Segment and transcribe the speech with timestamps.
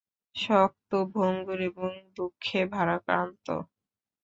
[0.35, 3.47] শক্ত, ভঙ্গুর এবং দুঃখে ভারাক্রান্ত।